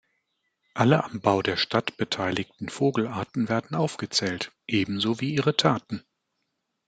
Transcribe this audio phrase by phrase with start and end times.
[0.73, 6.03] Alle am Bau der Stadt beteiligten Vogelarten werden aufgezählt, ebenso wie ihre Taten.